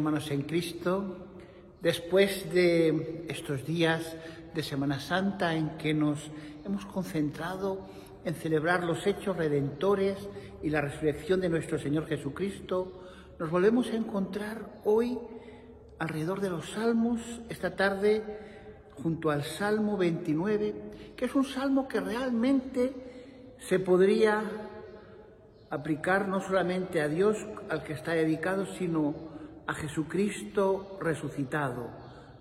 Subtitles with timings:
[0.00, 1.28] Hermanos en Cristo,
[1.82, 4.16] después de estos días
[4.54, 6.30] de Semana Santa en que nos
[6.64, 7.86] hemos concentrado
[8.24, 10.16] en celebrar los hechos redentores
[10.62, 13.02] y la resurrección de nuestro Señor Jesucristo,
[13.38, 15.18] nos volvemos a encontrar hoy
[15.98, 17.20] alrededor de los salmos,
[17.50, 18.22] esta tarde
[19.02, 22.94] junto al Salmo 29, que es un salmo que realmente
[23.58, 24.44] se podría
[25.68, 27.36] aplicar no solamente a Dios
[27.68, 29.28] al que está dedicado, sino
[29.70, 31.86] a Jesucristo resucitado,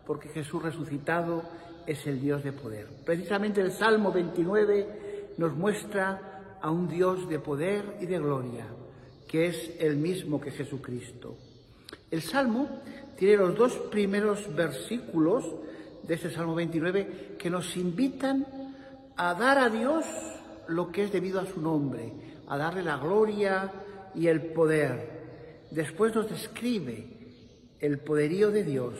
[0.07, 1.43] porque Jesús resucitado
[1.85, 2.87] es el Dios de poder.
[3.05, 8.65] Precisamente el Salmo 29 nos muestra a un Dios de poder y de gloria,
[9.27, 11.37] que es el mismo que Jesucristo.
[12.09, 12.67] El Salmo
[13.15, 15.45] tiene los dos primeros versículos
[16.01, 18.47] de ese Salmo 29 que nos invitan
[19.17, 20.03] a dar a Dios
[20.67, 22.11] lo que es debido a su nombre,
[22.47, 23.71] a darle la gloria
[24.15, 25.19] y el poder.
[25.69, 27.18] Después nos describe
[27.79, 28.95] el poderío de Dios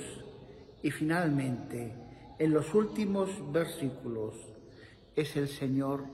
[0.81, 1.93] y finalmente,
[2.37, 4.35] en los últimos versículos,
[5.15, 6.05] es el Señor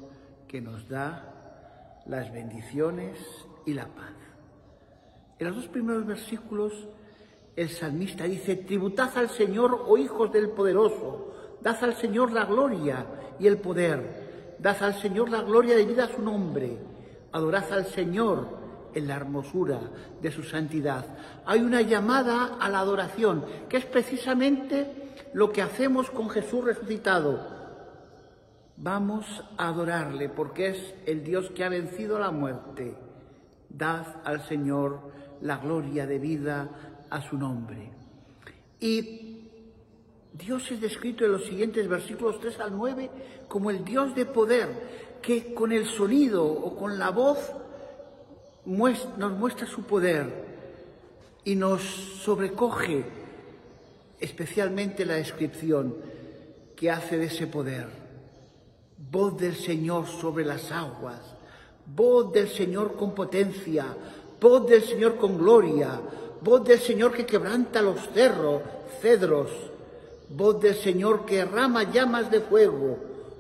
[0.48, 3.18] que nos da las bendiciones
[3.66, 4.14] y la paz.
[5.38, 6.88] En los dos primeros versículos,
[7.56, 13.06] el salmista dice, tributad al Señor, oh hijos del poderoso, dad al Señor la gloria
[13.40, 16.78] y el poder, dad al Señor la gloria debida a su nombre,
[17.32, 18.65] adorad al Señor,
[18.96, 19.80] en la hermosura
[20.22, 21.06] de su santidad.
[21.46, 27.56] Hay una llamada a la adoración, que es precisamente lo que hacemos con Jesús resucitado.
[28.78, 29.26] Vamos
[29.58, 32.96] a adorarle porque es el Dios que ha vencido la muerte.
[33.70, 36.70] Dad al Señor la gloria de vida
[37.10, 37.92] a su nombre.
[38.80, 39.50] Y
[40.34, 43.10] Dios es descrito en los siguientes versículos 3 al 9
[43.48, 47.52] como el Dios de poder, que con el sonido o con la voz
[48.66, 50.46] nos muestra su poder
[51.44, 53.06] y nos sobrecoge
[54.20, 55.96] especialmente la descripción
[56.76, 57.88] que hace de ese poder.
[59.12, 61.20] Voz del Señor sobre las aguas,
[61.86, 63.86] voz del Señor con potencia,
[64.42, 66.00] voz del Señor con gloria,
[66.42, 68.62] voz del Señor que quebranta los cerros,
[69.02, 69.50] cedros,
[70.30, 72.98] voz del Señor que derrama llamas de fuego,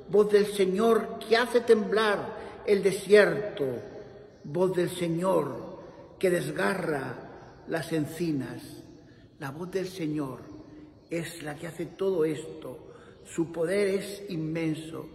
[0.10, 2.36] voz del Señor que hace temblar
[2.66, 3.66] el desierto,
[4.46, 5.80] voz del Señor
[6.20, 7.16] que desgarra
[7.68, 8.84] las encinas.
[9.40, 10.40] La voz del Señor
[11.10, 12.94] es la que hace todo esto.
[13.26, 15.08] Su poder es inmenso,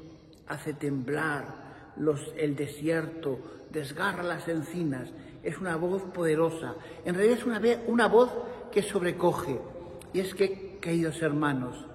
[0.49, 3.39] hace temblar los, el desierto,
[3.71, 5.09] desgarra las encinas.
[5.43, 6.75] Es una voz poderosa.
[7.05, 8.31] En realidad es una, una voz
[8.73, 9.59] que sobrecoge.
[10.13, 11.87] Y es que, queridos hermanos,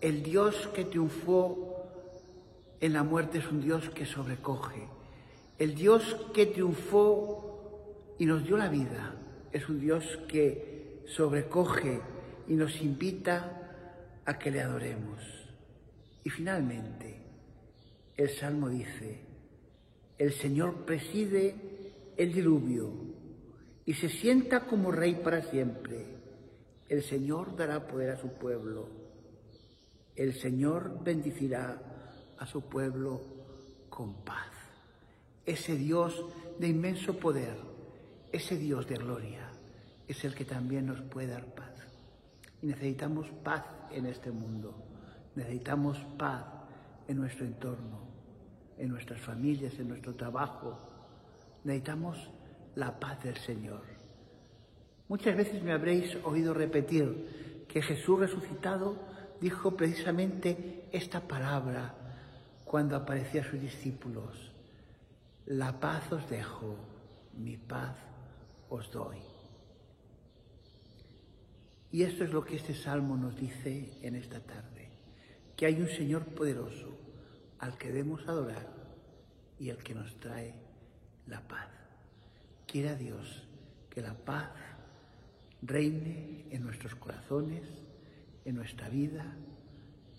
[0.00, 1.68] el Dios que triunfó
[2.80, 5.01] en la muerte es un Dios que sobrecoge
[5.58, 9.14] el Dios que triunfó y nos dio la vida
[9.52, 12.00] es un Dios que sobrecoge
[12.48, 15.22] y nos invita a que le adoremos.
[16.24, 17.16] Y finalmente,
[18.16, 19.20] el Salmo dice,
[20.18, 21.54] el Señor preside
[22.16, 22.92] el diluvio
[23.84, 26.06] y se sienta como rey para siempre.
[26.88, 28.88] El Señor dará poder a su pueblo.
[30.14, 33.20] El Señor bendecirá a su pueblo
[33.88, 34.51] con paz
[35.46, 36.24] ese Dios
[36.58, 37.56] de inmenso poder,
[38.30, 39.50] ese Dios de gloria,
[40.06, 41.72] es el que también nos puede dar paz.
[42.60, 44.74] Y necesitamos paz en este mundo,
[45.34, 46.44] necesitamos paz
[47.08, 48.00] en nuestro entorno,
[48.78, 50.78] en nuestras familias, en nuestro trabajo.
[51.64, 52.30] Necesitamos
[52.76, 53.82] la paz del Señor.
[55.08, 58.96] Muchas veces me habréis oído repetir que Jesús resucitado
[59.40, 61.94] dijo precisamente esta palabra
[62.64, 64.51] cuando aparecía a sus discípulos.
[65.46, 66.76] La paz os dejo,
[67.34, 67.96] mi paz
[68.70, 69.18] os doy.
[71.90, 74.88] Y esto es lo que este salmo nos dice en esta tarde,
[75.56, 76.96] que hay un Señor poderoso
[77.58, 78.72] al que debemos adorar
[79.58, 80.54] y al que nos trae
[81.26, 81.68] la paz.
[82.64, 83.42] Quiera Dios
[83.90, 84.52] que la paz
[85.60, 87.68] reine en nuestros corazones,
[88.44, 89.36] en nuestra vida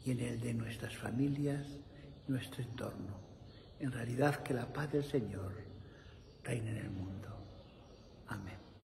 [0.03, 1.65] y en el de nuestras familias,
[2.27, 3.32] nuestro entorno
[3.83, 5.53] en realidad que la paz del Señor
[6.43, 7.27] reine en el mundo.
[8.27, 8.62] Amén.